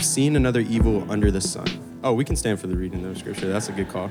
[0.00, 1.66] have seen another evil under the sun.
[2.02, 3.52] Oh, we can stand for the reading of scripture.
[3.52, 4.10] That's a good call.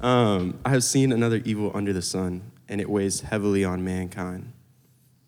[0.00, 4.52] Um, I have seen another evil under the sun, and it weighs heavily on mankind.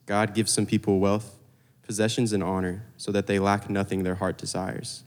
[0.07, 1.39] God gives some people wealth,
[1.83, 5.05] possessions, and honor so that they lack nothing their heart desires.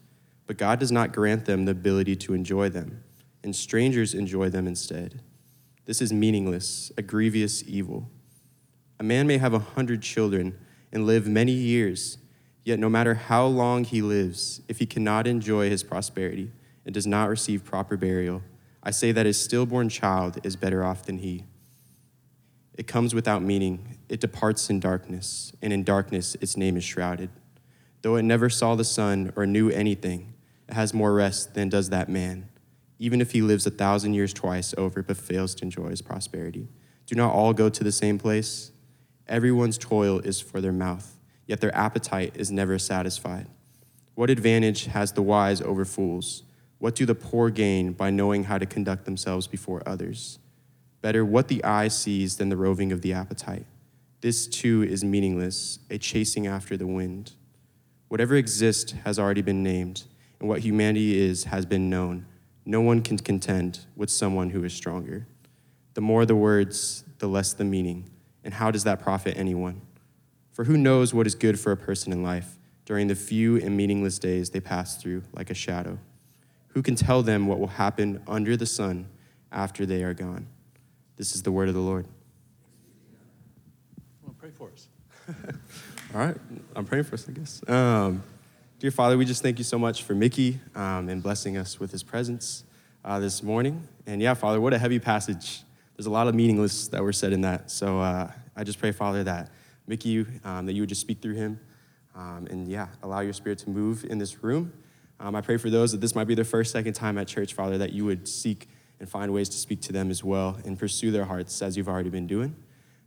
[0.47, 3.03] But God does not grant them the ability to enjoy them,
[3.43, 5.19] and strangers enjoy them instead.
[5.83, 8.09] This is meaningless, a grievous evil.
[8.97, 10.57] A man may have a hundred children
[10.93, 12.17] and live many years,
[12.65, 16.51] yet no matter how long he lives, if he cannot enjoy his prosperity
[16.83, 18.41] and does not receive proper burial,
[18.83, 21.45] I say that his stillborn child is better off than he.
[22.73, 27.29] It comes without meaning, it departs in darkness, and in darkness its name is shrouded.
[28.01, 30.33] Though it never saw the sun or knew anything,
[30.67, 32.49] it has more rest than does that man,
[32.99, 36.67] even if he lives a thousand years twice over but fails to enjoy his prosperity.
[37.05, 38.71] Do not all go to the same place?
[39.27, 41.14] Everyone's toil is for their mouth,
[41.47, 43.47] yet their appetite is never satisfied.
[44.15, 46.43] What advantage has the wise over fools?
[46.79, 50.39] What do the poor gain by knowing how to conduct themselves before others?
[51.01, 53.65] Better what the eye sees than the roving of the appetite.
[54.21, 57.33] This too is meaningless, a chasing after the wind.
[58.07, 60.03] Whatever exists has already been named,
[60.39, 62.25] and what humanity is has been known.
[62.65, 65.27] No one can contend with someone who is stronger.
[65.93, 68.09] The more the words, the less the meaning.
[68.43, 69.81] And how does that profit anyone?
[70.55, 73.75] For who knows what is good for a person in life during the few and
[73.75, 75.99] meaningless days they pass through like a shadow?
[76.69, 79.09] Who can tell them what will happen under the sun
[79.51, 80.47] after they are gone?
[81.17, 82.05] This is the word of the Lord.
[84.23, 84.87] Well, pray for us.
[86.15, 86.37] All right,
[86.73, 87.61] I'm praying for us, I guess.
[87.67, 88.23] Um,
[88.79, 91.91] dear Father, we just thank you so much for Mickey um, and blessing us with
[91.91, 92.63] his presence
[93.03, 93.85] uh, this morning.
[94.07, 95.63] And yeah, Father, what a heavy passage.
[95.97, 97.69] There's a lot of meaningless that were said in that.
[97.69, 99.49] So uh, I just pray, Father, that
[99.87, 101.59] Mickey, um, that you would just speak through him
[102.15, 104.71] um, and yeah, allow your spirit to move in this room.
[105.19, 107.53] Um, I pray for those that this might be their first, second time at church,
[107.53, 108.67] Father, that you would seek
[108.99, 111.89] and find ways to speak to them as well and pursue their hearts as you've
[111.89, 112.55] already been doing.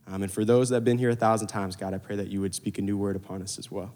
[0.07, 2.29] Um, and for those that have been here a thousand times, God, I pray that
[2.29, 3.95] you would speak a new word upon us as well.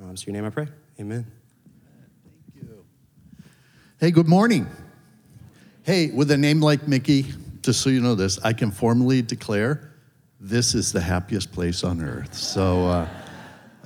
[0.00, 0.68] Um, so, your name I pray.
[1.00, 1.26] Amen.
[2.54, 2.84] Thank you.
[3.98, 4.68] Hey, good morning.
[5.82, 7.26] Hey, with a name like Mickey,
[7.60, 9.91] just so you know this, I can formally declare
[10.44, 12.34] this is the happiest place on earth.
[12.34, 13.08] So uh,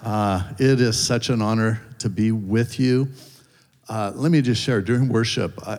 [0.02, 3.08] uh, it is such an honor to be with you.
[3.90, 5.78] Uh, let me just share during worship, I,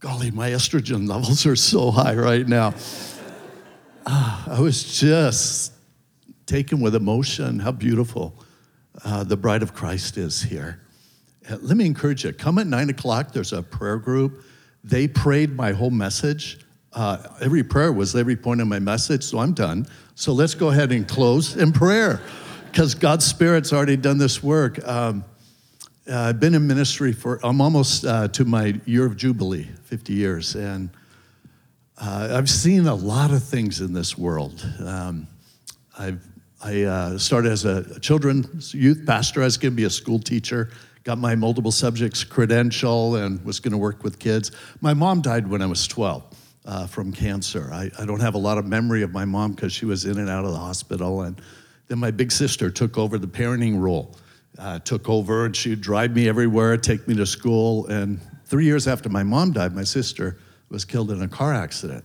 [0.00, 2.74] golly, my estrogen levels are so high right now.
[4.04, 5.72] Uh, I was just
[6.46, 8.34] taken with emotion how beautiful
[9.04, 10.80] uh, the bride of Christ is here.
[11.48, 14.42] Uh, let me encourage you come at nine o'clock, there's a prayer group.
[14.82, 16.58] They prayed my whole message.
[16.94, 19.86] Uh, every prayer was every point of my message, so I'm done.
[20.14, 22.20] So let's go ahead and close in prayer
[22.70, 24.86] because God's Spirit's already done this work.
[24.86, 25.24] Um,
[26.10, 30.12] uh, I've been in ministry for, I'm almost uh, to my year of Jubilee, 50
[30.12, 30.90] years, and
[31.98, 34.66] uh, I've seen a lot of things in this world.
[34.84, 35.28] Um,
[35.96, 36.26] I've,
[36.62, 40.18] I uh, started as a children's youth pastor, I was going to be a school
[40.18, 40.70] teacher,
[41.04, 44.50] got my multiple subjects credential, and was going to work with kids.
[44.80, 46.24] My mom died when I was 12.
[46.64, 47.70] Uh, from cancer.
[47.72, 50.16] I, I don't have a lot of memory of my mom because she was in
[50.18, 51.22] and out of the hospital.
[51.22, 51.42] And
[51.88, 54.14] then my big sister took over the parenting role
[54.58, 57.86] uh, took over and she'd drive me everywhere, take me to school.
[57.86, 62.04] And three years after my mom died, my sister was killed in a car accident.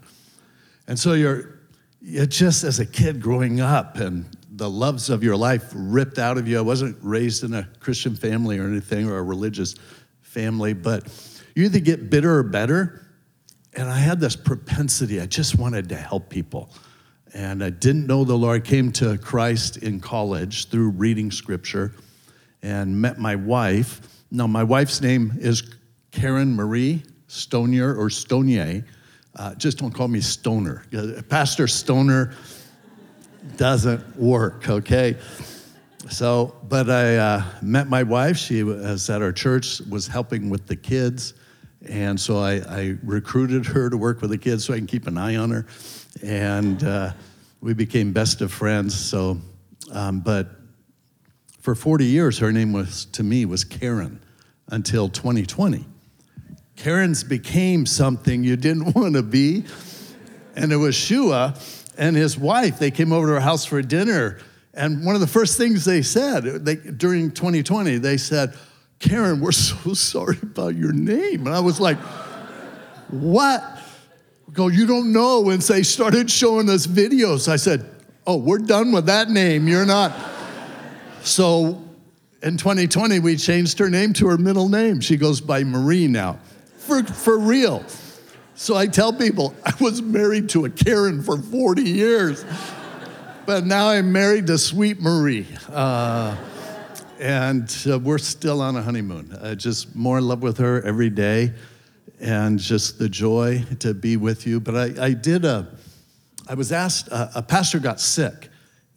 [0.87, 1.59] And so you're,
[2.01, 6.37] you're just as a kid growing up and the loves of your life ripped out
[6.37, 6.57] of you.
[6.57, 9.75] I wasn't raised in a Christian family or anything or a religious
[10.21, 11.05] family, but
[11.55, 13.06] you either get bitter or better.
[13.77, 16.71] And I had this propensity, I just wanted to help people.
[17.35, 18.63] And I didn't know the Lord.
[18.63, 21.93] I came to Christ in college through reading scripture
[22.63, 24.01] and met my wife.
[24.31, 25.75] Now, my wife's name is
[26.11, 28.83] Karen Marie Stonier or Stonier.
[29.35, 30.83] Uh, just don't call me Stoner.
[31.29, 32.33] Pastor Stoner
[33.57, 35.17] doesn't work, okay?
[36.09, 38.37] So, but I uh, met my wife.
[38.37, 41.35] She was at our church, was helping with the kids.
[41.85, 45.05] And so I, I, recruited her to work with the kids so I can keep
[45.05, 45.65] an eye on her.
[46.23, 47.13] And uh,
[47.61, 48.95] we became best of friends.
[48.95, 49.39] So,
[49.91, 50.49] um, but
[51.59, 54.21] for 40 years, her name was, to me, was Karen
[54.69, 55.85] until 2020.
[56.75, 59.65] Karen's became something you didn't want to be.
[60.55, 61.55] And it was Shua
[61.97, 62.79] and his wife.
[62.79, 64.39] They came over to our house for dinner.
[64.73, 68.53] And one of the first things they said they, during 2020, they said,
[68.99, 71.47] Karen, we're so sorry about your name.
[71.47, 71.97] And I was like,
[73.09, 73.63] what?
[74.53, 75.49] Go, you don't know.
[75.49, 77.47] And they started showing us videos.
[77.47, 77.85] I said,
[78.25, 79.67] oh, we're done with that name.
[79.67, 80.13] You're not.
[81.21, 81.83] So
[82.43, 84.99] In 2020, we changed her name to her middle name.
[85.01, 86.39] She goes by Marie now,
[86.77, 87.83] for, for real.
[88.53, 92.45] So I tell people I was married to a Karen for 40 years,
[93.45, 95.47] but now I'm married to Sweet Marie.
[95.69, 96.37] Uh,
[97.19, 99.31] and uh, we're still on a honeymoon.
[99.33, 101.53] Uh, just more in love with her every day,
[102.19, 104.59] and just the joy to be with you.
[104.59, 105.67] But I, I did a,
[106.47, 108.49] I was asked, uh, a pastor got sick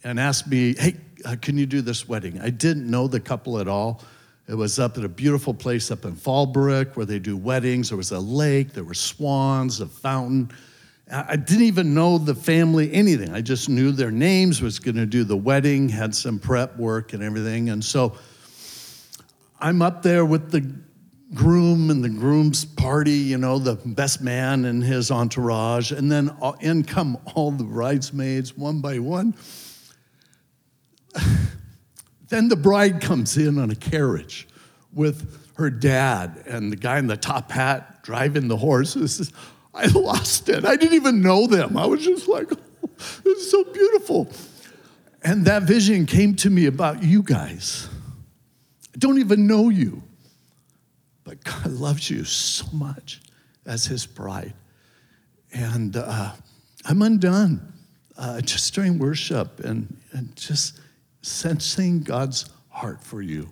[0.05, 2.41] and asked me, hey, uh, can you do this wedding?
[2.41, 4.03] I didn't know the couple at all.
[4.49, 7.91] It was up at a beautiful place up in Fallbrook where they do weddings.
[7.91, 10.51] There was a lake, there were swans, a fountain.
[11.13, 13.33] I didn't even know the family, anything.
[13.35, 17.13] I just knew their names, was going to do the wedding, had some prep work
[17.13, 17.71] and everything.
[17.71, 18.17] And so
[19.59, 20.73] I'm up there with the
[21.35, 25.91] groom and the groom's party, you know, the best man and his entourage.
[25.91, 29.35] And then uh, in come all the bridesmaids one by one.
[32.29, 34.49] then the bride comes in on a carriage
[34.93, 39.33] with her dad and the guy in the top hat driving the horses.
[39.75, 40.65] I lost it.
[40.65, 41.77] I didn't even know them.
[41.77, 42.91] I was just like, oh,
[43.25, 44.29] this is so beautiful.
[45.23, 47.89] And that vision came to me about you guys.
[48.95, 50.03] I don't even know you,
[51.25, 53.21] but God loves you so much
[53.67, 54.55] as his bride.
[55.53, 56.33] And uh,
[56.85, 57.73] I'm undone
[58.17, 60.81] uh, just during worship and, and just
[61.23, 63.51] sensing God's heart for you.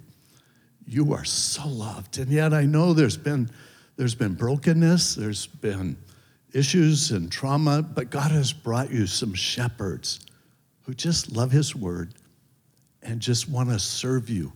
[0.87, 2.19] You are so loved.
[2.19, 3.51] And yet I know there's been,
[3.97, 5.97] there's been brokenness, there's been
[6.59, 10.21] issues and trauma, but God has brought you some shepherds
[10.83, 12.15] who just love His word
[13.03, 14.53] and just want to serve you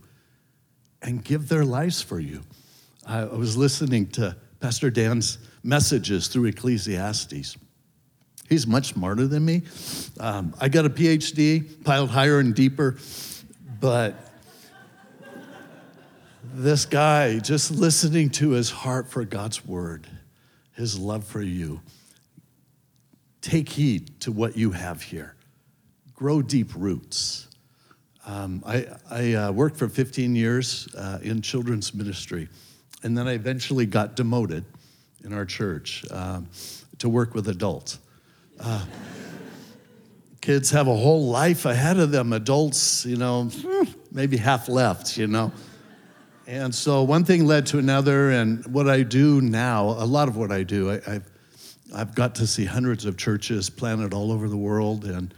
[1.01, 2.41] and give their lives for you.
[3.07, 7.57] I was listening to Pastor Dan's messages through Ecclesiastes.
[8.49, 9.63] He's much smarter than me.
[10.19, 12.97] Um, I got a PhD, piled higher and deeper,
[13.79, 14.15] but
[16.53, 20.07] this guy, just listening to his heart for God's word,
[20.75, 21.81] his love for you.
[23.41, 25.35] Take heed to what you have here.
[26.13, 27.47] Grow deep roots.
[28.25, 32.47] Um, I, I uh, worked for 15 years uh, in children's ministry,
[33.03, 34.63] and then I eventually got demoted
[35.23, 36.47] in our church um,
[36.99, 37.99] to work with adults.
[38.59, 38.85] Uh,
[40.39, 42.31] kids have a whole life ahead of them.
[42.31, 43.49] Adults, you know,
[44.11, 45.51] maybe half left, you know.
[46.45, 50.35] And so one thing led to another, and what I do now, a lot of
[50.35, 51.29] what I do, I, have
[51.95, 55.33] I've got to see hundreds of churches planted all over the world, and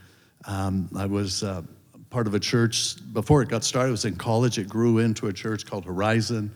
[0.46, 1.62] um, I was uh,
[2.10, 3.90] part of a church before it got started.
[3.90, 4.58] I was in college.
[4.58, 6.52] It grew into a church called Horizon,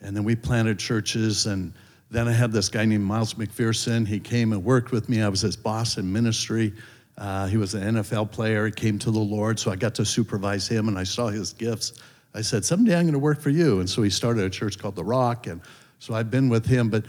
[0.00, 1.46] and then we planted churches.
[1.46, 1.72] And
[2.10, 4.06] then I had this guy named Miles McPherson.
[4.06, 5.20] He came and worked with me.
[5.20, 6.72] I was his boss in ministry.
[7.18, 8.64] Uh, he was an NFL player.
[8.64, 11.52] He came to the Lord, so I got to supervise him, and I saw his
[11.52, 11.92] gifts.
[12.34, 13.80] I said, someday I'm going to work for you.
[13.80, 15.46] And so he started a church called The Rock.
[15.46, 15.60] And
[15.98, 16.88] so I've been with him.
[16.88, 17.04] But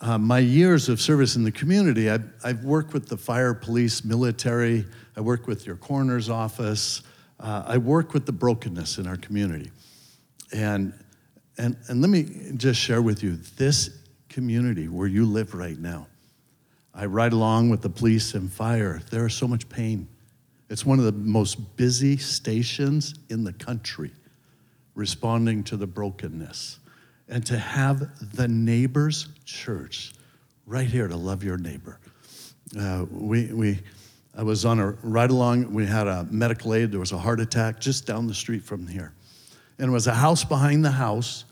[0.00, 4.04] uh, my years of service in the community, I've, I've, worked with the fire, police,
[4.04, 4.84] military.
[5.16, 7.02] I work with your coroner's office.
[7.38, 9.70] Uh, I work with the brokenness in our community.
[10.52, 10.92] And,
[11.56, 13.90] and, and let me just share with you this
[14.28, 16.06] community where you live right now.
[16.94, 19.00] I ride along with the police and fire.
[19.10, 20.08] There is so much pain.
[20.68, 24.10] It's one of the most busy stations in the country
[24.98, 26.80] responding to the brokenness.
[27.28, 30.12] And to have the neighbor's church
[30.66, 32.00] right here to love your neighbor.
[32.78, 33.78] Uh, we, we,
[34.36, 37.38] I was on a ride along, we had a medical aid, there was a heart
[37.38, 39.12] attack just down the street from here.
[39.78, 41.44] And it was a house behind the house.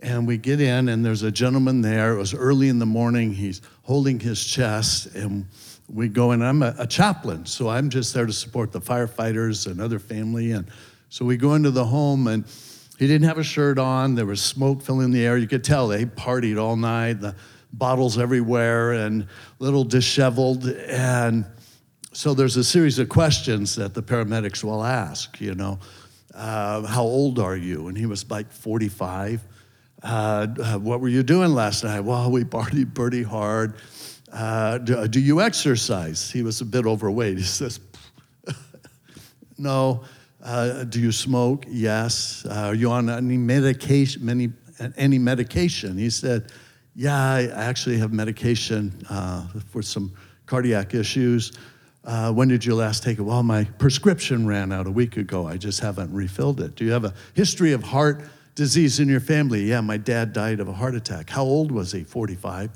[0.00, 2.12] And we get in, and there's a gentleman there.
[2.12, 3.32] It was early in the morning.
[3.32, 5.46] He's holding his chest, and
[5.88, 6.42] we go in.
[6.42, 10.52] I'm a, a chaplain, so I'm just there to support the firefighters and other family.
[10.52, 10.66] And
[11.08, 12.44] so we go into the home, and
[12.98, 14.14] he didn't have a shirt on.
[14.14, 15.36] There was smoke filling the air.
[15.36, 17.34] You could tell they partied all night, the
[17.72, 19.26] bottles everywhere, and a
[19.58, 20.66] little disheveled.
[20.68, 21.44] And
[22.12, 25.80] so there's a series of questions that the paramedics will ask, you know,
[26.34, 27.88] uh, how old are you?
[27.88, 29.42] And he was like 45.
[30.02, 30.46] Uh,
[30.78, 32.00] what were you doing last night?
[32.00, 33.74] Well, we partied pretty hard.
[34.32, 36.30] Uh, do, do you exercise?
[36.30, 37.38] He was a bit overweight.
[37.38, 37.80] He says,
[39.58, 40.04] no.
[40.44, 41.64] Uh, do you smoke?
[41.66, 42.44] Yes.
[42.44, 44.28] Uh, are you on any medication?
[44.28, 44.52] Any,
[44.96, 45.96] any medication?
[45.96, 46.52] He said,
[46.94, 50.12] Yeah, I actually have medication uh, for some
[50.44, 51.52] cardiac issues.
[52.04, 53.22] Uh, when did you last take it?
[53.22, 55.46] Well, my prescription ran out a week ago.
[55.46, 56.76] I just haven't refilled it.
[56.76, 59.64] Do you have a history of heart disease in your family?
[59.64, 61.30] Yeah, my dad died of a heart attack.
[61.30, 62.04] How old was he?
[62.04, 62.70] 45.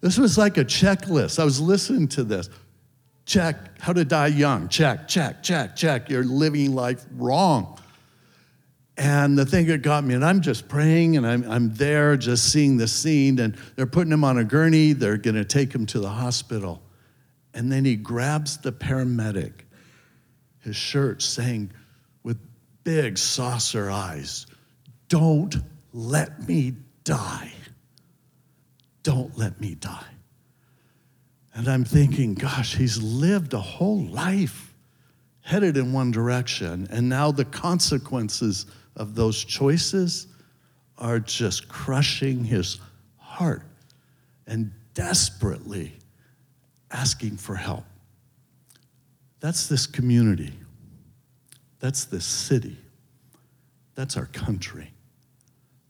[0.00, 1.38] This was like a checklist.
[1.38, 2.48] I was listening to this.
[3.26, 3.80] Check.
[3.80, 4.68] How to die young.
[4.68, 6.10] Check, check, check, check.
[6.10, 7.78] You're living life wrong.
[8.96, 12.52] And the thing that got me, and I'm just praying and I'm, I'm there just
[12.52, 15.98] seeing the scene, and they're putting him on a gurney, they're gonna take him to
[15.98, 16.80] the hospital.
[17.54, 19.52] And then he grabs the paramedic,
[20.60, 21.72] his shirt saying
[22.22, 22.38] with
[22.84, 24.46] big saucer eyes,
[25.08, 25.56] Don't
[25.92, 27.52] let me die.
[29.02, 30.13] Don't let me die.
[31.54, 34.74] And I'm thinking, gosh, he's lived a whole life
[35.42, 36.88] headed in one direction.
[36.90, 40.26] And now the consequences of those choices
[40.98, 42.80] are just crushing his
[43.18, 43.62] heart
[44.46, 45.92] and desperately
[46.90, 47.84] asking for help.
[49.40, 50.52] That's this community.
[51.78, 52.78] That's this city.
[53.94, 54.90] That's our country.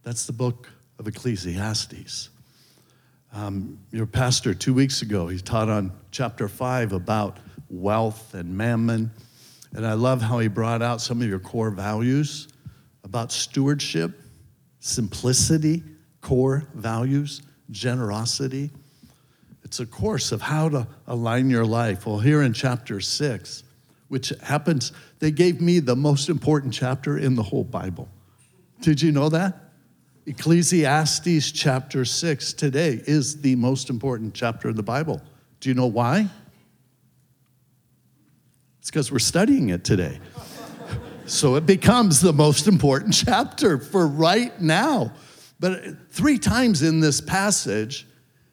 [0.02, 0.68] That's the book
[0.98, 2.30] of Ecclesiastes.
[3.34, 7.38] Um, your pastor, two weeks ago, he taught on chapter five about
[7.68, 9.10] wealth and mammon.
[9.72, 12.46] And I love how he brought out some of your core values
[13.02, 14.22] about stewardship,
[14.78, 15.82] simplicity,
[16.20, 18.70] core values, generosity.
[19.64, 22.06] It's a course of how to align your life.
[22.06, 23.64] Well, here in chapter six,
[24.06, 28.08] which happens, they gave me the most important chapter in the whole Bible.
[28.80, 29.58] Did you know that?
[30.26, 35.20] Ecclesiastes chapter 6 today is the most important chapter of the Bible.
[35.60, 36.28] Do you know why?
[38.80, 40.18] It's because we're studying it today.
[41.26, 45.12] so it becomes the most important chapter for right now.
[45.60, 48.06] But three times in this passage,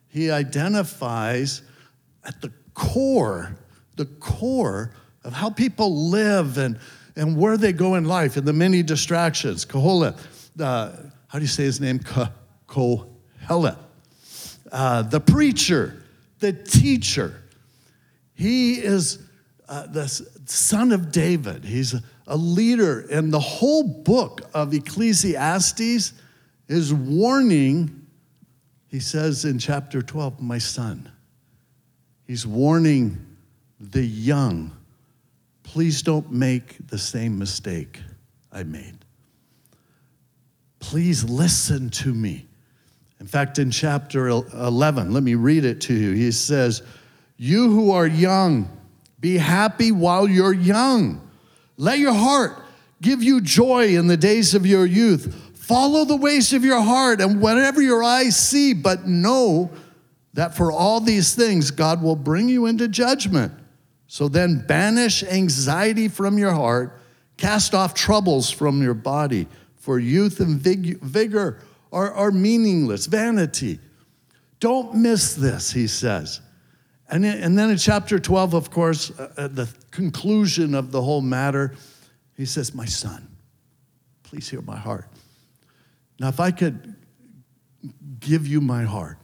[0.10, 1.62] he identifies
[2.26, 3.56] at the core,
[3.96, 6.78] the core of how people live and,
[7.16, 9.66] and where they go in life and the many distractions.
[9.66, 10.18] Kohelet,
[10.60, 10.92] uh,
[11.32, 12.00] how do you say his name?
[12.68, 13.78] Kohelet.
[14.70, 16.04] Uh, the preacher,
[16.40, 17.42] the teacher.
[18.34, 19.20] He is
[19.70, 20.10] uh, the
[20.46, 21.64] son of David.
[21.64, 21.96] He's
[22.28, 23.06] a leader.
[23.10, 26.12] And the whole book of Ecclesiastes
[26.68, 28.08] is warning,
[28.90, 31.10] he says in chapter 12, my son.
[32.28, 33.26] He's warning
[33.80, 34.76] the young,
[35.64, 38.02] please don't make the same mistake
[38.52, 39.01] I made.
[40.82, 42.48] Please listen to me.
[43.22, 46.12] In fact, in chapter 11, let me read it to you.
[46.14, 46.82] He says,
[47.38, 48.68] You who are young,
[49.20, 51.22] be happy while you're young.
[51.78, 52.64] Let your heart
[53.00, 55.34] give you joy in the days of your youth.
[55.54, 59.70] Follow the ways of your heart and whatever your eyes see, but know
[60.34, 63.54] that for all these things, God will bring you into judgment.
[64.08, 67.00] So then, banish anxiety from your heart,
[67.38, 69.48] cast off troubles from your body
[69.82, 71.60] for youth and vigor
[71.92, 73.80] are, are meaningless, vanity.
[74.60, 76.40] Don't miss this, he says.
[77.10, 81.74] And, and then in chapter 12, of course, uh, the conclusion of the whole matter,
[82.38, 83.28] he says, My son,
[84.22, 85.08] please hear my heart.
[86.20, 86.96] Now, if I could
[88.20, 89.18] give you my heart,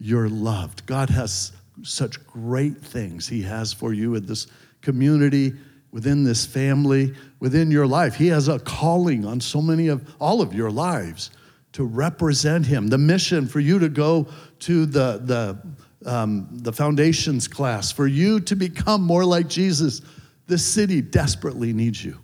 [0.00, 0.86] you're loved.
[0.86, 1.52] God has
[1.84, 4.48] such great things He has for you in this
[4.82, 5.54] community
[5.94, 8.16] within this family, within your life.
[8.16, 11.30] He has a calling on so many of all of your lives
[11.74, 12.88] to represent Him.
[12.88, 14.26] The mission for you to go
[14.58, 20.02] to the, the, um, the foundations class, for you to become more like Jesus.
[20.48, 22.18] This city desperately needs you.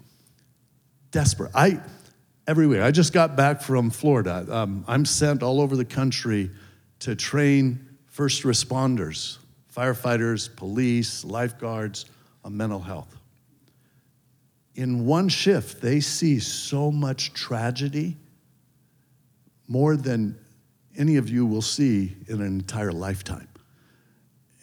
[1.12, 1.52] Desperate.
[1.54, 1.80] I,
[2.48, 2.82] everywhere.
[2.82, 4.46] I just got back from Florida.
[4.50, 6.50] Um, I'm sent all over the country
[6.98, 9.38] to train first responders,
[9.72, 12.06] firefighters, police, lifeguards
[12.44, 13.19] on mental health
[14.74, 18.16] in one shift, they see so much tragedy,
[19.68, 20.38] more than
[20.96, 23.48] any of you will see in an entire lifetime.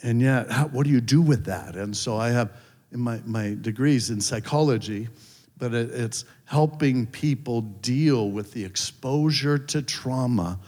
[0.04, 1.76] And yet, how, what do you do with that?
[1.76, 2.52] And so I have
[2.92, 5.10] in my, my degrees in psychology,
[5.58, 10.60] but it, it's helping people deal with the exposure to trauma.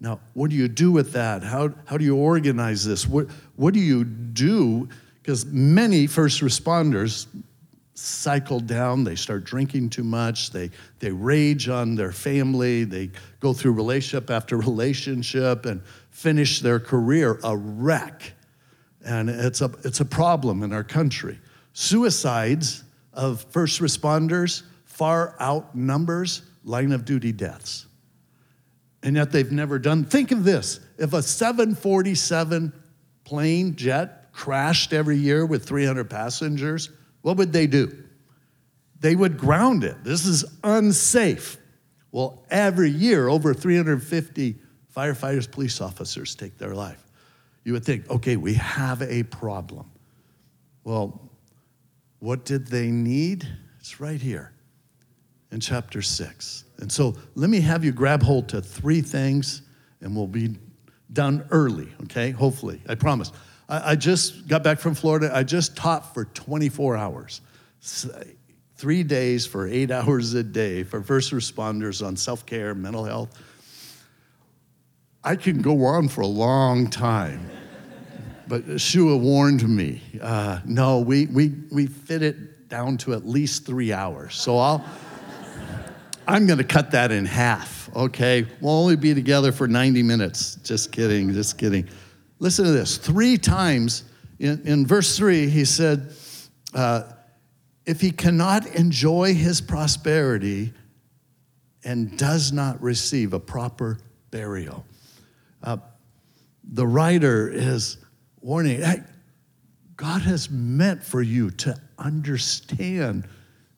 [0.00, 1.42] Now, what do you do with that?
[1.42, 3.06] How, how do you organize this?
[3.06, 4.88] What, what do you do?
[5.22, 7.26] Because many first responders,
[7.96, 9.04] cycle down.
[9.04, 10.50] They start drinking too much.
[10.50, 12.84] They, they rage on their family.
[12.84, 13.10] They
[13.40, 18.32] go through relationship after relationship and finish their career a wreck.
[19.04, 21.38] And it's a, it's a problem in our country.
[21.72, 27.86] Suicides of first responders far outnumbers line of duty deaths.
[29.02, 30.04] And yet they've never done.
[30.04, 32.72] Think of this if a 747
[33.24, 36.90] plane jet crashed every year with 300 passengers,
[37.26, 38.04] what would they do?
[39.00, 40.04] They would ground it.
[40.04, 41.56] This is unsafe.
[42.12, 44.54] Well, every year, over 350
[44.96, 47.04] firefighters, police officers take their life.
[47.64, 49.90] You would think, okay, we have a problem.
[50.84, 51.32] Well,
[52.20, 53.44] what did they need?
[53.80, 54.52] It's right here
[55.50, 56.64] in chapter 6.
[56.78, 59.62] And so let me have you grab hold to three things
[60.00, 60.56] and we'll be
[61.12, 62.30] done early, okay?
[62.30, 63.32] Hopefully, I promise.
[63.68, 65.30] I, I just got back from Florida.
[65.32, 67.40] I just taught for 24 hours,
[68.76, 73.36] three days for eight hours a day for first responders on self care, mental health.
[75.24, 77.50] I can go on for a long time.
[78.48, 83.66] But Shua warned me, uh, no, we, we, we fit it down to at least
[83.66, 84.36] three hours.
[84.36, 84.84] So I'll,
[86.28, 88.46] I'm going to cut that in half, okay?
[88.60, 90.56] We'll only be together for 90 minutes.
[90.62, 91.88] Just kidding, just kidding.
[92.38, 92.98] Listen to this.
[92.98, 94.04] Three times
[94.38, 96.12] in, in verse three, he said,
[96.74, 97.04] uh,
[97.86, 100.72] if he cannot enjoy his prosperity
[101.84, 103.98] and does not receive a proper
[104.30, 104.84] burial.
[105.62, 105.78] Uh,
[106.64, 107.98] the writer is
[108.40, 109.02] warning hey,
[109.96, 113.26] God has meant for you to understand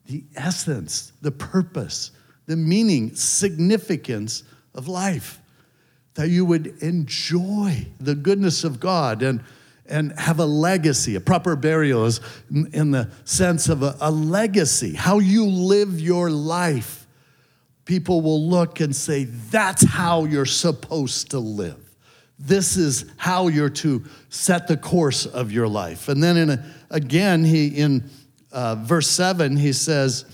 [0.07, 2.11] the essence, the purpose,
[2.47, 4.43] the meaning, significance
[4.75, 5.41] of life,
[6.19, 9.41] that you would enjoy the goodness of God and,
[9.87, 11.15] and have a legacy.
[11.15, 12.21] A proper burial is
[12.51, 17.07] in, in the sense of a, a legacy, how you live your life.
[17.85, 21.79] People will look and say, that's how you're supposed to live.
[22.37, 26.09] This is how you're to set the course of your life.
[26.09, 28.11] And then in a, again, he in
[28.51, 30.25] uh, verse seven he says,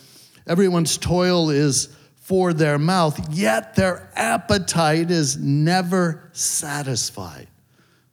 [0.47, 7.49] "Everyone's toil is for their mouth, yet their appetite is never satisfied."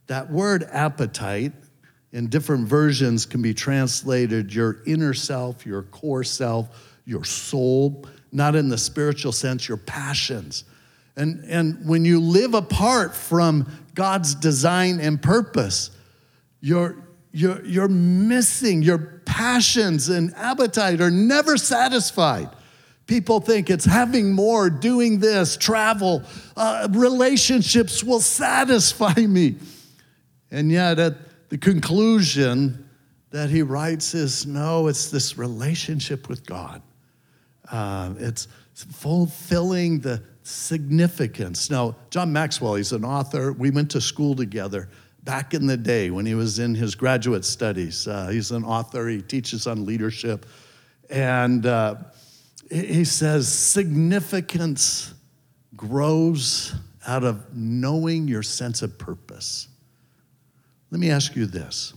[0.08, 1.54] That word appetite
[2.12, 6.68] in different versions can be translated your inner self, your core self,
[7.06, 10.66] your soul, not in the spiritual sense, your passions.
[11.16, 15.92] And, and when you live apart from God's design and purpose,
[16.60, 16.98] you're,
[17.32, 22.50] you're, you're missing your passions and appetite are never satisfied.
[23.12, 26.24] People think it's having more, doing this, travel,
[26.56, 29.58] uh, relationships will satisfy me.
[30.50, 32.90] And yet, at the conclusion
[33.32, 36.82] that he writes is no, it's this relationship with God.
[37.70, 41.70] Uh, it's fulfilling the significance.
[41.70, 43.52] Now, John Maxwell, he's an author.
[43.52, 44.88] We went to school together
[45.26, 48.08] back in the day when he was in his graduate studies.
[48.08, 50.46] Uh, he's an author, he teaches on leadership.
[51.10, 51.96] And uh,
[52.72, 55.14] he says, significance
[55.76, 56.74] grows
[57.06, 59.68] out of knowing your sense of purpose.
[60.90, 61.94] Let me ask you this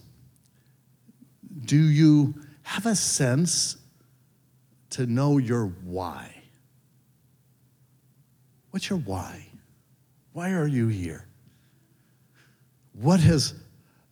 [1.65, 3.77] Do you have a sense
[4.91, 6.35] to know your why?
[8.71, 9.47] What's your why?
[10.33, 11.27] Why are you here?
[13.01, 13.55] What has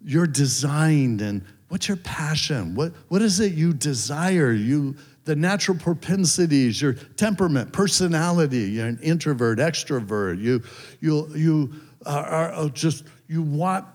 [0.05, 2.75] you're designed and what's your passion?
[2.75, 4.53] What, what is it you desire?
[4.53, 8.73] You the natural propensities, your temperament, personality.
[8.73, 10.41] You're an introvert, extrovert.
[10.41, 10.63] You
[11.01, 11.75] you you
[12.07, 13.87] are, are just you want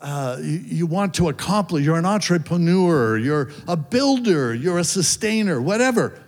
[0.00, 1.84] uh, you, you want to accomplish.
[1.84, 3.18] You're an entrepreneur.
[3.18, 4.54] You're a builder.
[4.54, 5.60] You're a sustainer.
[5.60, 6.18] Whatever.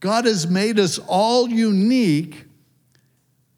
[0.00, 2.44] God has made us all unique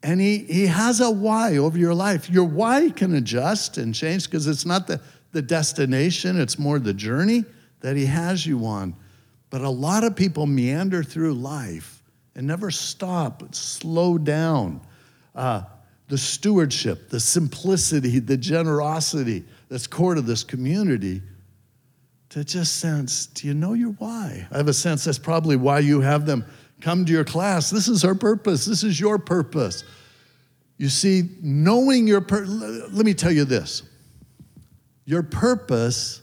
[0.03, 2.29] and he, he has a why over your life.
[2.29, 6.93] Your why can adjust and change because it's not the, the destination, it's more the
[6.93, 7.43] journey
[7.81, 8.95] that he has you on.
[9.49, 12.03] But a lot of people meander through life
[12.35, 14.81] and never stop, slow down.
[15.33, 15.63] Uh,
[16.07, 21.21] the stewardship, the simplicity, the generosity that's core to this community
[22.29, 24.47] to just sense do you know your why?
[24.51, 26.45] I have a sense that's probably why you have them
[26.81, 27.69] come to your class.
[27.69, 29.83] This is our purpose, this is your purpose.
[30.77, 32.49] You see, knowing your purpose,
[32.91, 33.83] let me tell you this
[35.05, 36.21] your purpose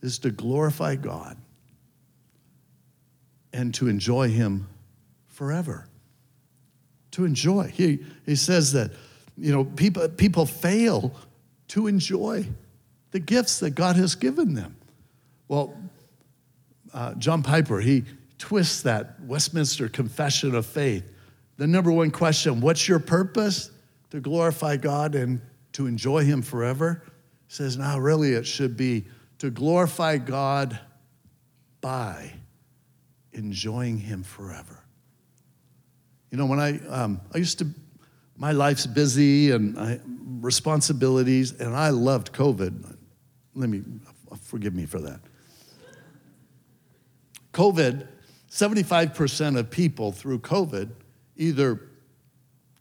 [0.00, 1.36] is to glorify God
[3.52, 4.68] and to enjoy Him
[5.28, 5.86] forever.
[7.12, 7.72] To enjoy.
[7.74, 8.90] He, he says that,
[9.36, 11.14] you know, people, people fail
[11.68, 12.46] to enjoy
[13.10, 14.76] the gifts that God has given them.
[15.48, 15.76] Well,
[16.92, 18.04] uh, John Piper, he
[18.38, 21.04] twists that Westminster Confession of Faith
[21.60, 23.70] the number one question what's your purpose?
[24.12, 27.02] To glorify God and to enjoy Him forever?
[27.48, 29.04] He says, now really it should be
[29.40, 30.80] to glorify God
[31.82, 32.32] by
[33.40, 34.84] enjoying Him forever.
[36.30, 37.66] You know, when I, um, I used to,
[38.36, 39.98] my life's busy and I,
[40.40, 42.96] responsibilities, and I loved COVID.
[43.54, 43.82] Let me,
[44.42, 45.20] forgive me for that.
[47.52, 48.06] COVID,
[48.50, 50.90] 75% of people through COVID
[51.36, 51.80] either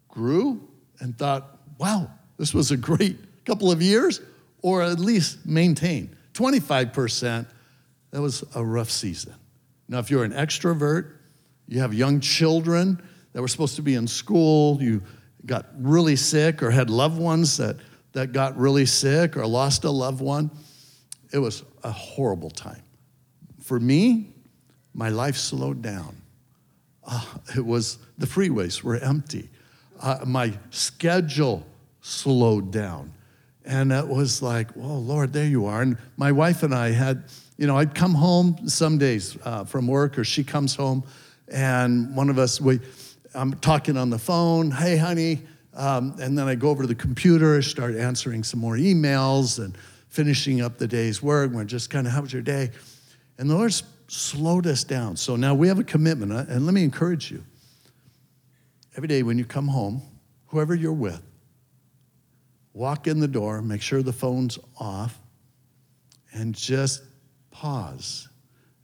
[0.10, 0.68] grew
[1.00, 4.22] and thought, wow, this was a great couple of years,
[4.62, 6.16] or at least maintained.
[6.34, 7.48] 25%,
[8.12, 9.34] that was a rough season.
[9.90, 11.16] Now, if you're an extrovert,
[11.70, 13.00] You have young children
[13.32, 14.82] that were supposed to be in school.
[14.82, 15.04] You
[15.46, 17.76] got really sick or had loved ones that,
[18.14, 20.50] that got really sick or lost a loved one.
[21.32, 22.82] It was a horrible time.
[23.62, 24.34] For me,
[24.96, 26.20] my life slowed down.
[27.06, 27.24] Uh,
[27.56, 29.50] it was the freeways were empty.
[30.02, 31.64] Uh, my schedule
[32.02, 33.14] slowed down.
[33.66, 35.82] And it was like, oh, Lord, there you are.
[35.82, 37.26] And my wife and I had,
[37.58, 41.04] you know, I'd come home some days uh, from work, or she comes home,
[41.48, 42.80] and one of us, we,
[43.34, 45.42] I'm talking on the phone, hey, honey.
[45.74, 49.78] Um, and then I go over to the computer, start answering some more emails and
[50.10, 51.52] finishing up the day's work.
[51.52, 52.72] We're just kind of, how was your day?
[53.38, 55.16] And the Lord's slowed us down.
[55.16, 56.34] So now we have a commitment.
[56.34, 57.44] Uh, and let me encourage you
[58.98, 60.02] every day when you come home,
[60.48, 61.22] whoever you're with,
[62.80, 65.20] walk in the door, make sure the phone's off,
[66.32, 67.04] and just
[67.52, 68.30] pause.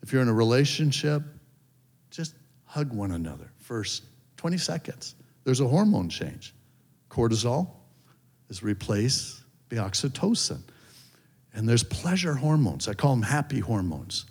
[0.04, 1.24] If you're in a relationship,
[2.12, 4.04] just hug one another first
[4.36, 5.16] 20 seconds.
[5.46, 6.54] There's a hormone change.
[7.10, 7.70] Cortisol
[8.50, 10.62] is replaced by oxytocin.
[11.54, 12.90] And there's pleasure hormones.
[12.90, 14.26] I call them happy hormones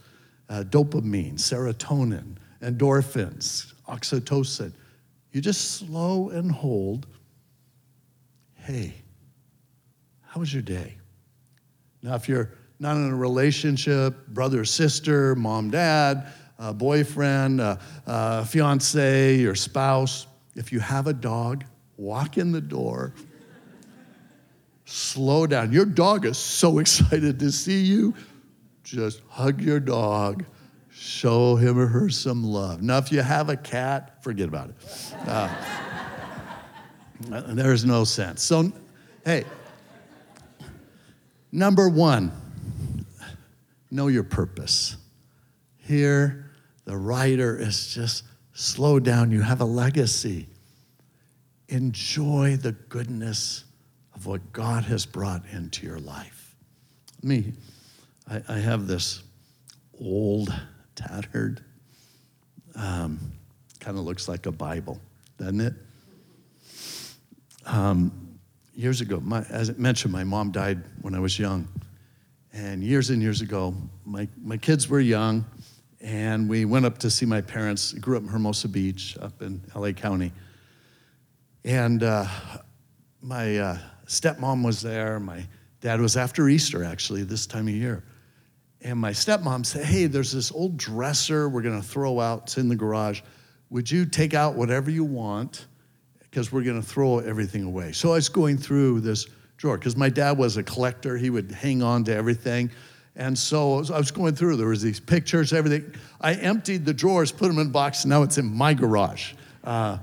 [0.51, 4.75] uh, dopamine, serotonin, endorphins, oxytocin.
[5.33, 7.07] You just slow and hold.
[8.57, 8.95] Hey,
[10.35, 10.97] how was your day?
[12.03, 16.27] Now, if you're not in a relationship, brother, sister, mom, dad,
[16.59, 21.63] uh, boyfriend, uh, uh, fiance, your spouse, if you have a dog,
[21.97, 23.15] walk in the door,
[24.87, 25.71] slow down.
[25.71, 28.13] Your dog is so excited to see you.
[28.83, 30.45] Just hug your dog,
[30.91, 32.83] show him or her some love.
[32.83, 34.75] Now, if you have a cat, forget about it.
[35.29, 35.49] Uh,
[37.55, 38.43] there's no sense.
[38.43, 38.73] So,
[39.25, 39.45] hey,
[41.55, 42.33] number one,
[43.91, 44.97] know your purpose.
[45.77, 46.51] Here,
[46.85, 49.31] the writer is just slow down.
[49.31, 50.49] You have a legacy.
[51.69, 53.65] Enjoy the goodness
[54.15, 56.55] of what God has brought into your life.
[57.23, 57.53] Me,
[58.29, 59.23] I, I have this
[60.01, 60.53] old,
[60.95, 61.63] tattered,
[62.75, 63.19] um,
[63.81, 65.01] kind of looks like a Bible,
[65.39, 65.75] doesn't it?
[67.67, 68.24] Um,
[68.75, 71.69] years ago, my, as I mentioned, my mom died when I was young.
[72.53, 75.45] And years and years ago, my, my kids were young,
[76.01, 77.95] and we went up to see my parents.
[77.97, 80.33] I grew up in Hermosa Beach, up in LA County.
[81.65, 82.27] And uh,
[83.21, 85.19] my uh, stepmom was there.
[85.19, 85.47] My
[85.81, 88.05] dad was after Easter, actually, this time of year.
[88.83, 92.43] And my stepmom said, Hey, there's this old dresser we're going to throw out.
[92.45, 93.23] It's in the garage.
[93.71, 95.67] Would you take out whatever you want?
[96.35, 97.93] Because we're going to throw everything away.
[97.93, 101.17] So I was going through this drawer because my dad was a collector.
[101.17, 102.73] He would hang on to everything.
[103.15, 105.95] And so I was going through, there was these pictures, everything.
[106.21, 109.35] I emptied the drawers, put them in a box, now it's in my garage.
[109.63, 109.99] Uh,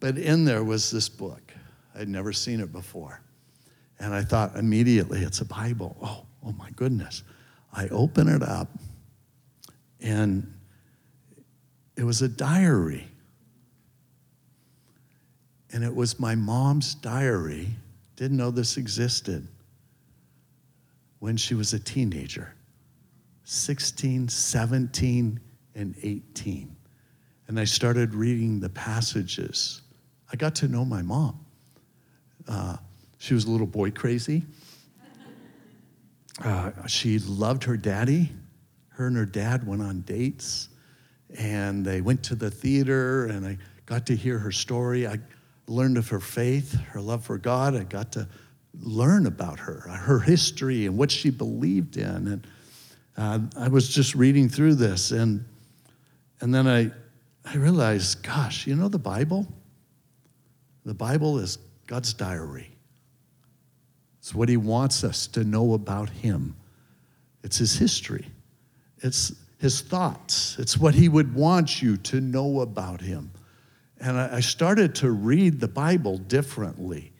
[0.00, 1.52] but in there was this book.
[1.94, 3.20] I'd never seen it before.
[4.00, 5.96] And I thought immediately, it's a Bible.
[6.02, 7.22] Oh, oh my goodness.
[7.72, 8.76] I open it up,
[10.00, 10.52] and
[11.96, 13.06] it was a diary.
[15.76, 17.68] And it was my mom's diary.
[18.16, 19.46] Didn't know this existed
[21.18, 22.54] when she was a teenager
[23.44, 25.38] 16, 17,
[25.74, 26.74] and 18.
[27.48, 29.82] And I started reading the passages.
[30.32, 31.44] I got to know my mom.
[32.48, 32.78] Uh,
[33.18, 34.44] she was a little boy crazy.
[36.42, 38.30] Uh, she loved her daddy.
[38.88, 40.70] Her and her dad went on dates,
[41.38, 45.06] and they went to the theater, and I got to hear her story.
[45.06, 45.18] I
[45.66, 47.74] learned of her faith, her love for God.
[47.74, 48.28] I got to
[48.80, 52.28] learn about her, her history, and what she believed in.
[52.28, 52.46] And
[53.16, 55.44] uh, I was just reading through this, and
[56.40, 56.90] and then I
[57.44, 59.46] I realized, gosh, you know the Bible.
[60.84, 62.70] The Bible is God's diary.
[64.18, 66.56] It's what He wants us to know about Him.
[67.42, 68.26] It's His history.
[68.98, 70.56] It's His thoughts.
[70.58, 73.30] It's what He would want you to know about Him.
[74.00, 77.12] And I started to read the Bible differently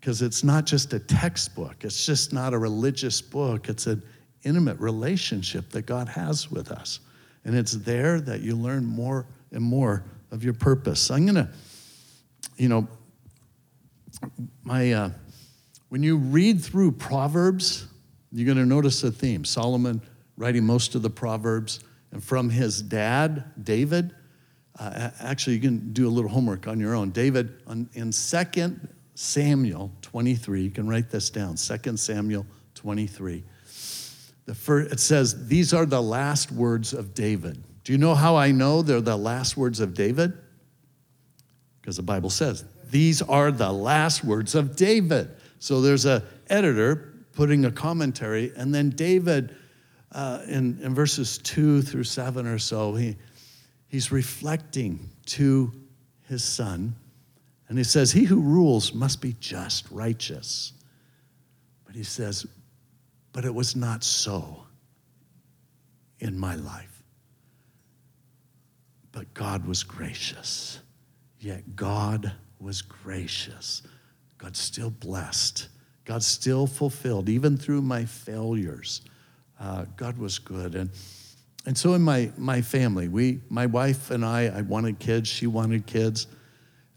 [0.00, 4.02] because it's not just a textbook, it's just not a religious book, it's an
[4.42, 6.98] intimate relationship that God has with us.
[7.44, 11.10] And it's there that you learn more and more of your purpose.
[11.10, 11.48] I'm going to,
[12.56, 12.88] you know,
[14.64, 15.10] my, uh,
[15.88, 17.86] when you read through Proverbs,
[18.32, 19.44] you're going to notice a theme.
[19.44, 20.00] Solomon
[20.36, 24.14] writing most of the Proverbs, and from his dad, David.
[24.78, 27.10] Uh, actually, you can do a little homework on your own.
[27.10, 33.44] David, on, in Second Samuel 23, you can write this down, 2 Samuel 23.
[34.46, 37.62] The first, it says, These are the last words of David.
[37.84, 40.32] Do you know how I know they're the last words of David?
[41.80, 45.30] Because the Bible says, these are the last words of David.
[45.58, 49.56] So there's a editor putting a commentary, and then David,
[50.12, 53.16] uh, in, in verses two through seven or so, he,
[53.92, 55.70] he's reflecting to
[56.26, 56.96] his son,
[57.68, 60.72] and he says, He who rules must be just, righteous.
[61.84, 62.46] But he says,
[63.32, 64.64] But it was not so
[66.18, 67.02] in my life.
[69.12, 70.80] But God was gracious.
[71.38, 73.82] Yet God was gracious.
[74.38, 75.68] God still blessed.
[76.06, 79.02] God still fulfilled, even through my failures.
[79.60, 80.74] Uh, God was good.
[80.74, 80.90] And,
[81.66, 85.46] and so in my, my family, we, my wife and I, I wanted kids, she
[85.46, 86.26] wanted kids.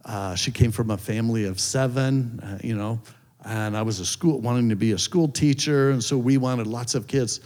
[0.03, 2.99] Uh, she came from a family of seven, uh, you know,
[3.43, 6.67] and I was a school, wanting to be a school teacher, and so we wanted
[6.67, 7.41] lots of kids,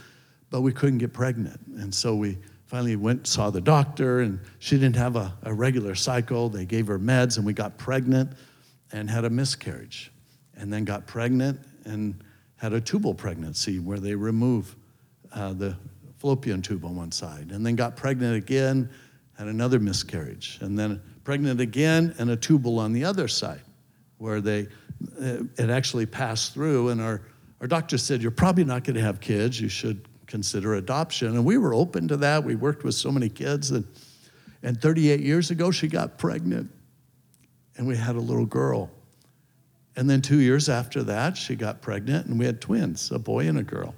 [0.50, 1.60] but we couldn't get pregnant.
[1.78, 5.94] And so we finally went, saw the doctor, and she didn't have a, a regular
[5.94, 6.48] cycle.
[6.48, 8.32] They gave her meds, and we got pregnant
[8.92, 10.10] and had a miscarriage,
[10.56, 12.22] and then got pregnant and
[12.56, 14.76] had a tubal pregnancy where they remove
[15.32, 15.76] uh, the
[16.20, 18.88] fallopian tube on one side, and then got pregnant again,
[19.38, 23.62] had another miscarriage, and then pregnant again, and a tubal on the other side,
[24.18, 24.68] where they
[25.18, 27.22] uh, it actually passed through, and our
[27.62, 29.58] our doctor said, "You're probably not going to have kids.
[29.58, 32.44] You should consider adoption." And we were open to that.
[32.44, 33.86] We worked with so many kids, and
[34.62, 36.70] and 38 years ago, she got pregnant,
[37.78, 38.90] and we had a little girl.
[39.96, 43.48] And then two years after that, she got pregnant, and we had twins, a boy
[43.48, 43.94] and a girl.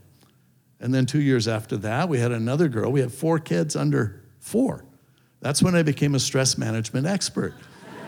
[0.83, 2.91] And then two years after that, we had another girl.
[2.91, 4.85] We had four kids under four.
[5.41, 7.55] That's when I became a stress management expert.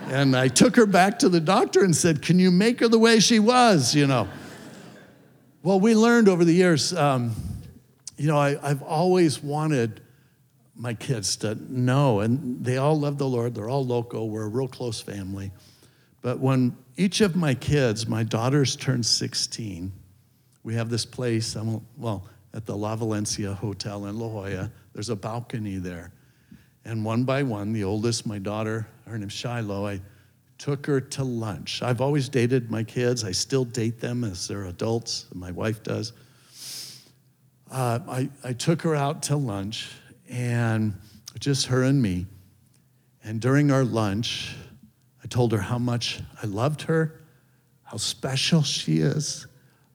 [0.09, 2.99] and I took her back to the doctor and said, Can you make her the
[2.99, 3.95] way she was?
[3.95, 4.27] You know.
[5.63, 7.33] Well, we learned over the years, um,
[8.17, 10.01] you know, I, I've always wanted
[10.75, 13.55] my kids to know, and they all love the Lord.
[13.55, 14.29] They're all local.
[14.29, 15.51] We're a real close family.
[16.21, 19.93] But when each of my kids, my daughters turned 16,
[20.63, 24.71] we have this place, I won't, well, at the La Valencia Hotel in La Jolla.
[24.93, 26.11] There's a balcony there.
[26.85, 29.99] And one by one, the oldest, my daughter, her name's Shiloh, I
[30.57, 31.81] took her to lunch.
[31.81, 33.23] I've always dated my kids.
[33.23, 35.25] I still date them as they're adults.
[35.33, 36.13] My wife does.
[37.69, 39.91] Uh, I, I took her out to lunch,
[40.29, 40.93] and
[41.39, 42.25] just her and me.
[43.23, 44.55] And during our lunch,
[45.23, 47.19] I told her how much I loved her,
[47.83, 49.47] how special she is,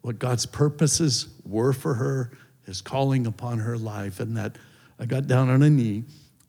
[0.03, 2.33] what God's purposes were for her,
[2.71, 4.55] his calling upon her life, and that
[5.01, 6.05] I got down on a knee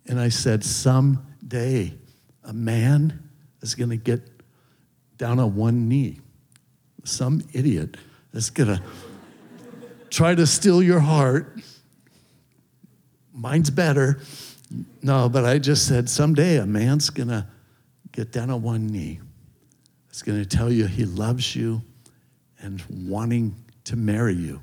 [0.08, 1.96] and I said, Someday
[2.44, 3.28] a man
[3.62, 4.22] is going to get
[5.18, 6.20] down on one knee.
[7.04, 7.98] Some idiot
[8.34, 8.84] is going to
[10.12, 11.60] try to steal your heart.
[13.34, 14.22] Mine's better.
[15.02, 17.48] No, but I just said, Someday a man's going to
[18.12, 19.20] get down on one knee.
[20.12, 21.82] It's going to tell you he loves you
[22.60, 23.56] and wanting
[23.86, 24.62] to marry you.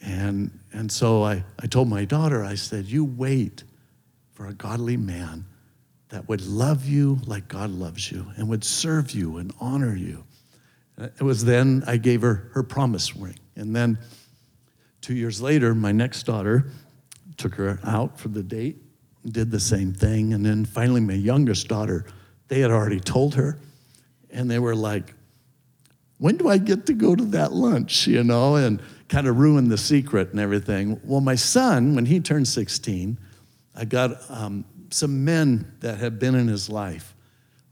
[0.00, 3.64] And, and so I, I told my daughter, I said, You wait
[4.32, 5.44] for a godly man
[6.08, 10.24] that would love you like God loves you and would serve you and honor you.
[10.98, 13.38] It was then I gave her her promise ring.
[13.56, 13.98] And then
[15.00, 16.70] two years later, my next daughter
[17.36, 18.82] took her out for the date,
[19.24, 20.34] did the same thing.
[20.34, 22.06] And then finally, my youngest daughter,
[22.48, 23.58] they had already told her.
[24.30, 25.14] And they were like,
[26.18, 28.56] when do I get to go to that lunch, you know?
[28.56, 31.00] And kind of ruined the secret and everything.
[31.04, 33.18] Well, my son, when he turned 16,
[33.74, 37.14] I got um, some men that have been in his life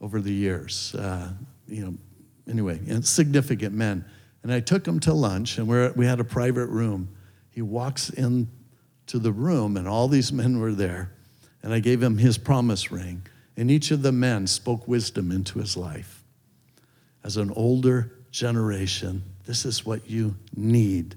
[0.01, 1.31] over the years, uh,
[1.69, 1.95] you know,
[2.51, 4.05] anyway, and significant men.
[4.43, 7.09] And I took him to lunch, and we're, we had a private room.
[7.51, 8.49] He walks in
[9.07, 11.13] to the room, and all these men were there.
[11.63, 15.61] And I gave him his promise ring, and each of the men spoke wisdom into
[15.61, 16.25] his life.
[17.23, 21.15] As an older generation, this is what you need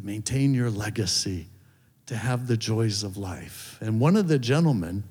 [0.00, 1.48] to maintain your legacy,
[2.06, 3.78] to have the joys of life.
[3.80, 5.04] And one of the gentlemen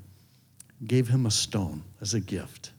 [0.86, 2.72] gave him a stone as a gift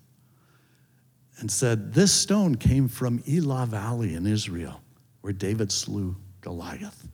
[1.38, 4.80] and said, This stone came from Elah Valley in Israel,
[5.20, 7.08] where David slew Goliath.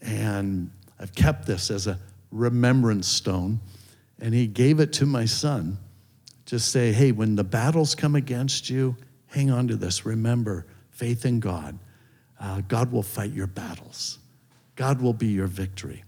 [0.00, 1.98] And I've kept this as a
[2.30, 3.60] remembrance stone.
[4.20, 5.78] And he gave it to my son
[6.46, 8.96] to say, Hey, when the battles come against you,
[9.26, 10.06] hang on to this.
[10.06, 11.78] Remember faith in God
[12.40, 14.18] uh, God will fight your battles.
[14.76, 16.04] God will be your victory.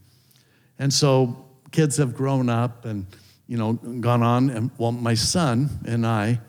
[0.78, 3.06] And so kids have grown up and,
[3.46, 4.50] you know, gone on.
[4.50, 6.40] And well, my son and I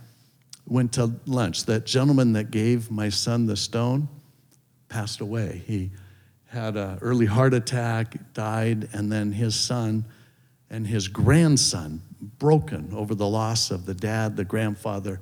[0.66, 1.66] went to lunch.
[1.66, 4.10] That gentleman that gave my son the stone
[4.90, 5.64] passed away.
[5.66, 5.92] He
[6.48, 10.06] had an early heart attack, died, and then his son
[10.70, 12.02] and his grandson,
[12.40, 15.22] broken over the loss of the dad, the grandfather.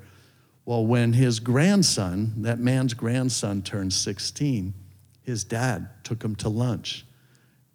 [0.65, 4.73] Well, when his grandson, that man's grandson, turned 16,
[5.21, 7.05] his dad took him to lunch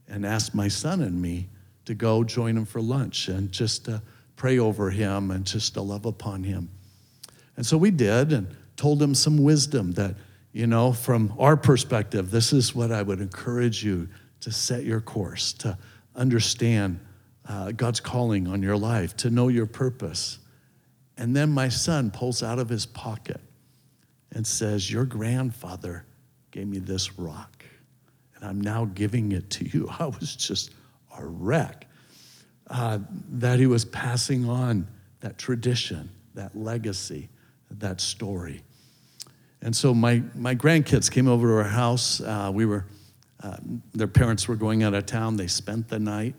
[0.08, 1.48] and asked my son and me
[1.84, 4.02] to go join him for lunch and just to
[4.34, 6.68] pray over him and just to love upon him.
[7.56, 10.16] And so we did and told him some wisdom that,
[10.52, 14.08] you know, from our perspective, this is what I would encourage you
[14.40, 15.78] to set your course, to
[16.16, 16.98] understand
[17.48, 20.38] uh, God's calling on your life, to know your purpose.
[21.20, 23.42] And then my son pulls out of his pocket
[24.32, 26.06] and says, Your grandfather
[26.50, 27.62] gave me this rock,
[28.34, 29.86] and I'm now giving it to you.
[29.98, 30.70] I was just
[31.18, 31.86] a wreck
[32.68, 33.00] uh,
[33.32, 34.88] that he was passing on
[35.20, 37.28] that tradition, that legacy,
[37.70, 38.62] that story.
[39.60, 42.22] And so my, my grandkids came over to our house.
[42.22, 42.86] Uh, we were,
[43.42, 43.58] uh,
[43.92, 45.36] their parents were going out of town.
[45.36, 46.34] They spent the night.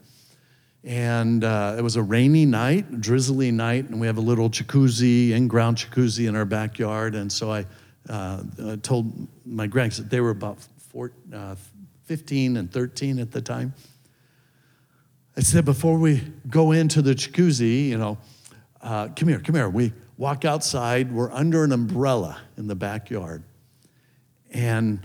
[0.84, 5.32] And uh, it was a rainy night, drizzly night, and we have a little jacuzzi,
[5.32, 7.13] in ground jacuzzi in our backyard.
[7.13, 7.65] And so I
[8.10, 8.41] uh,
[8.82, 10.58] told my grandkids, they were about
[10.89, 11.56] four, uh,
[12.06, 13.74] 15 and 13 at the time.
[15.38, 18.17] I said, before we go into the jacuzzi, you know,
[18.82, 19.70] uh, come here, come here.
[19.70, 21.12] We walk outside.
[21.12, 23.44] We're under an umbrella in the backyard.
[24.52, 25.00] And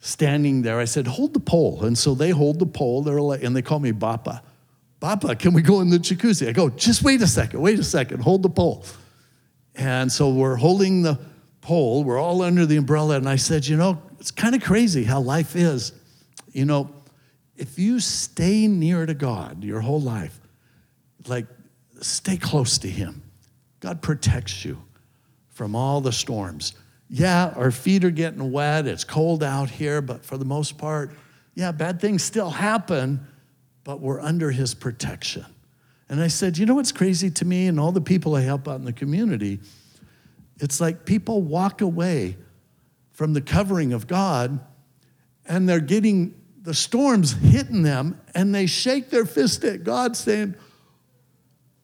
[0.00, 1.84] standing there, I said, hold the pole.
[1.84, 3.02] And so they hold the pole.
[3.02, 4.42] They're like, and they call me Bappa.
[5.00, 6.48] Bappa, can we go in the jacuzzi?
[6.48, 8.84] I go, just wait a second, wait a second, hold the pole.
[9.76, 11.18] And so we're holding the
[11.60, 12.02] pole.
[12.02, 13.16] We're all under the umbrella.
[13.16, 15.92] And I said, you know, it's kind of crazy how life is.
[16.52, 16.90] You know,
[17.56, 20.40] if you stay near to God your whole life,
[21.26, 21.46] like
[22.00, 23.22] stay close to Him,
[23.80, 24.82] God protects you
[25.50, 26.74] from all the storms.
[27.10, 31.12] Yeah, our feet are getting wet, it's cold out here, but for the most part,
[31.54, 33.26] yeah, bad things still happen,
[33.88, 35.46] but we're under His protection.
[36.10, 38.68] And I said, you know what's crazy to me and all the people I help
[38.68, 39.60] out in the community?
[40.60, 42.36] It's like people walk away
[43.12, 44.60] from the covering of God
[45.46, 50.54] and they're getting the storm's hitting them and they shake their fist at God saying,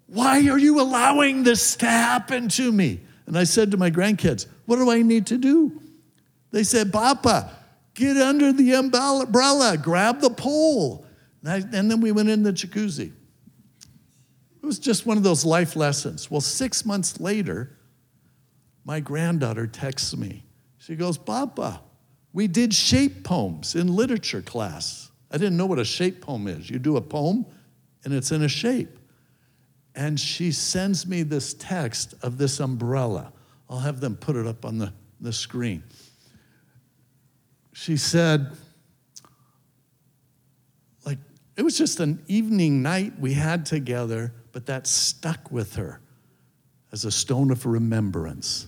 [0.07, 3.01] Why are you allowing this to happen to me?
[3.25, 5.81] And I said to my grandkids, What do I need to do?
[6.51, 7.51] They said, Papa,
[7.95, 11.04] get under the umbrella, grab the pole.
[11.45, 13.13] And, I, and then we went in the jacuzzi.
[14.63, 16.31] It was just one of those life lessons.
[16.31, 17.77] Well, six months later,
[18.85, 20.45] my granddaughter texts me.
[20.79, 21.83] She goes, Papa,
[22.33, 25.11] we did shape poems in literature class.
[25.31, 26.71] I didn't know what a shape poem is.
[26.71, 27.45] You do a poem
[28.05, 28.99] and it's in a shape.
[29.95, 33.33] And she sends me this text of this umbrella.
[33.69, 35.83] I'll have them put it up on the, the screen.
[37.73, 38.53] She said,
[41.57, 46.01] it was just an evening night we had together, but that stuck with her
[46.93, 48.67] as a stone of remembrance.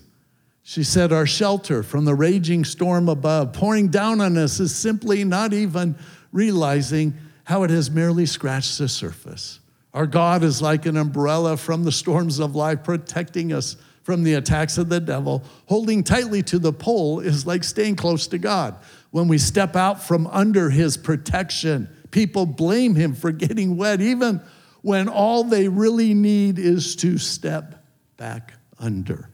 [0.63, 5.25] She said, Our shelter from the raging storm above, pouring down on us, is simply
[5.25, 5.97] not even
[6.33, 9.61] realizing how it has merely scratched the surface.
[9.95, 14.35] Our God is like an umbrella from the storms of life, protecting us from the
[14.35, 15.45] attacks of the devil.
[15.67, 18.77] Holding tightly to the pole is like staying close to God.
[19.11, 24.41] When we step out from under his protection, people blame him for getting wet, even
[24.81, 27.85] when all they really need is to step
[28.17, 29.29] back under.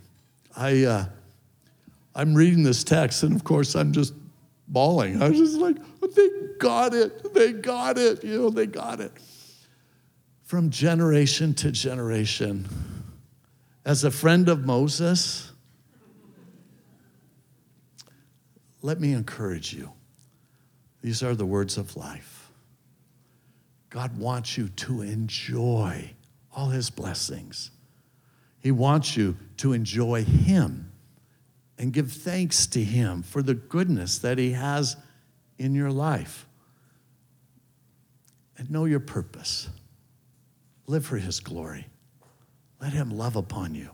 [0.56, 1.04] I, uh,
[2.12, 4.14] I'm reading this text, and of course, I'm just
[4.66, 5.22] bawling.
[5.22, 7.32] I was just like, they got it.
[7.32, 8.24] They got it.
[8.24, 9.12] You know, they got it.
[10.42, 12.68] From generation to generation,
[13.84, 15.52] as a friend of Moses,
[18.80, 19.92] let me encourage you.
[21.00, 22.41] These are the words of life.
[23.92, 26.14] God wants you to enjoy
[26.54, 27.70] all his blessings.
[28.60, 30.92] He wants you to enjoy him
[31.82, 34.96] and give thanks to Him for the goodness that He has
[35.58, 36.46] in your life.
[38.56, 39.68] And know your purpose.
[40.86, 41.88] Live for His glory.
[42.80, 43.90] Let Him love upon you.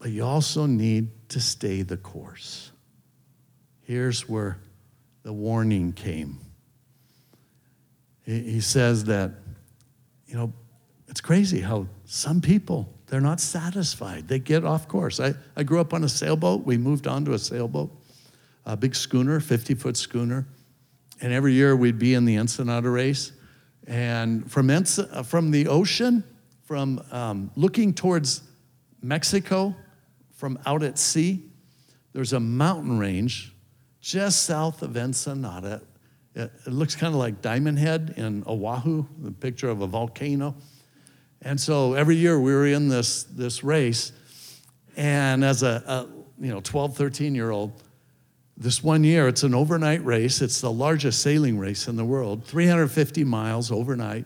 [0.00, 2.72] But you also need to stay the course.
[3.82, 4.58] Here's where
[5.22, 6.40] the warning came.
[8.28, 9.30] He says that,
[10.26, 10.52] you know,
[11.06, 14.28] it's crazy how some people they're not satisfied.
[14.28, 15.18] They get off course.
[15.18, 16.66] I, I grew up on a sailboat.
[16.66, 17.90] We moved on to a sailboat,
[18.66, 20.46] a big schooner, 50 foot schooner.
[21.22, 23.32] And every year we'd be in the Ensenada race.
[23.86, 26.22] And from, Ens- uh, from the ocean,
[26.64, 28.42] from um, looking towards
[29.00, 29.74] Mexico,
[30.34, 31.42] from out at sea,
[32.12, 33.54] there's a mountain range
[34.02, 35.80] just south of Ensenada.
[36.38, 40.54] It, looks kind of like Diamond Head in Oahu, the picture of a volcano.
[41.42, 44.12] And so every year we were in this, this race.
[44.96, 46.06] And as a, a
[46.40, 47.82] you know 12, 13 year old,
[48.56, 50.42] this one year, it's an overnight race.
[50.42, 54.24] It's the largest sailing race in the world, 350 miles overnight.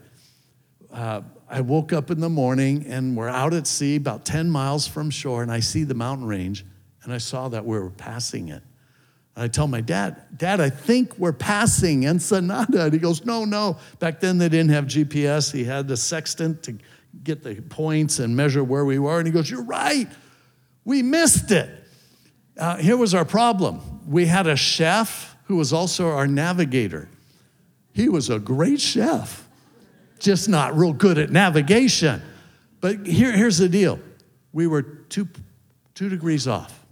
[0.91, 4.87] Uh, I woke up in the morning and we're out at sea, about 10 miles
[4.87, 6.65] from shore, and I see the mountain range,
[7.03, 8.63] and I saw that we were passing it.
[9.35, 12.85] I tell my dad, Dad, I think we're passing Ensenada.
[12.85, 13.79] And he goes, No, no.
[13.99, 15.53] Back then they didn't have GPS.
[15.53, 16.77] He had the sextant to
[17.25, 19.19] get the points and measure where we were.
[19.19, 20.09] And he goes, You're right.
[20.85, 21.71] We missed it.
[22.59, 27.09] Uh, here was our problem we had a chef who was also our navigator.
[27.93, 29.49] He was a great chef,
[30.19, 32.23] just not real good at navigation.
[32.81, 33.99] But here, here's the deal
[34.53, 35.29] we were two,
[35.95, 36.85] two degrees off.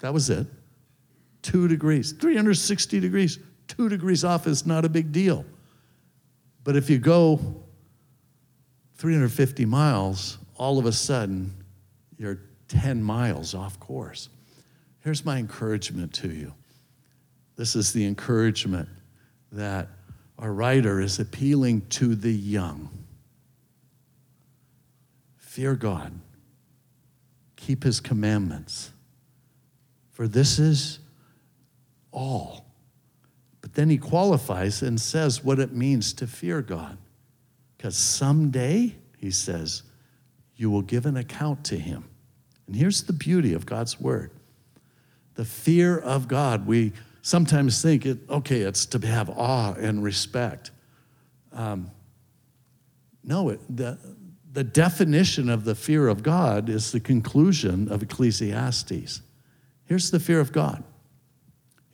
[0.00, 0.46] That was it.
[1.46, 3.38] Two degrees, 360 degrees.
[3.68, 5.44] Two degrees off is not a big deal.
[6.64, 7.38] But if you go
[8.96, 11.54] 350 miles, all of a sudden,
[12.18, 14.28] you're 10 miles off course.
[15.04, 16.52] Here's my encouragement to you.
[17.54, 18.88] This is the encouragement
[19.52, 19.86] that
[20.40, 22.88] our writer is appealing to the young.
[25.36, 26.12] Fear God,
[27.54, 28.90] keep his commandments,
[30.10, 30.98] for this is
[32.16, 32.64] all.
[33.60, 36.98] But then he qualifies and says what it means to fear God.
[37.76, 39.82] Because someday, he says,
[40.56, 42.04] you will give an account to him.
[42.66, 44.32] And here's the beauty of God's word
[45.34, 46.66] the fear of God.
[46.66, 50.70] We sometimes think it, okay, it's to have awe and respect.
[51.52, 51.90] Um,
[53.22, 53.98] no, it, the,
[54.50, 59.20] the definition of the fear of God is the conclusion of Ecclesiastes.
[59.84, 60.82] Here's the fear of God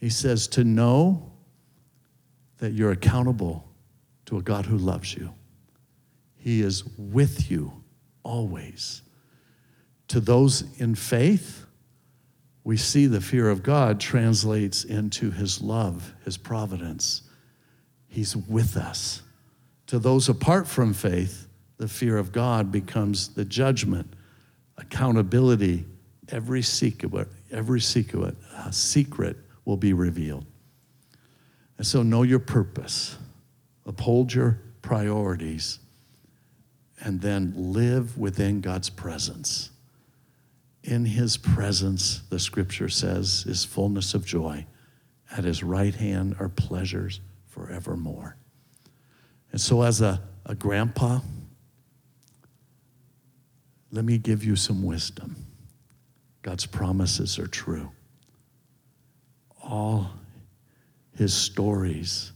[0.02, 1.30] He says, to know
[2.58, 3.68] that you're accountable
[4.26, 5.32] to a God who loves you,
[6.34, 7.72] He is with you
[8.24, 9.02] always.
[10.08, 11.66] To those in faith,
[12.64, 17.22] we see the fear of God translates into his love, his providence.
[18.08, 19.22] He's with us.
[19.86, 21.46] To those apart from faith,
[21.76, 24.14] the fear of God becomes the judgment,
[24.78, 25.84] accountability.
[26.28, 30.46] Every secret, every secret, uh, secret will be revealed.
[31.78, 33.16] And so know your purpose,
[33.86, 35.78] uphold your priorities,
[37.00, 39.70] and then live within God's presence.
[40.84, 44.66] In his presence, the scripture says, is fullness of joy.
[45.30, 48.36] At his right hand are pleasures forevermore.
[49.50, 51.20] And so, as a, a grandpa,
[53.90, 55.36] let me give you some wisdom.
[56.42, 57.90] God's promises are true.
[59.62, 60.10] All
[61.16, 62.32] his stories,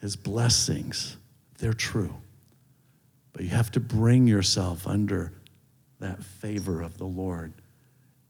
[0.00, 1.16] his blessings,
[1.58, 2.14] they're true.
[3.32, 5.32] But you have to bring yourself under
[6.00, 7.52] that favor of the Lord.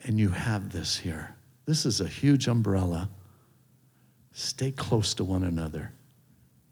[0.04, 1.34] And you have this here.
[1.66, 3.10] This is a huge umbrella.
[4.32, 5.92] Stay close to one another,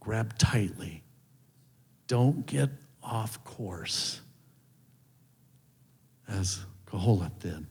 [0.01, 1.03] grab tightly.
[2.07, 2.70] Don't get
[3.03, 4.20] off course,
[6.28, 7.66] as Qoheleth did.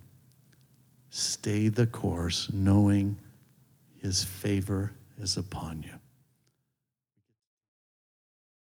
[1.18, 3.16] Stay the course, knowing
[4.02, 5.94] his favor is upon you.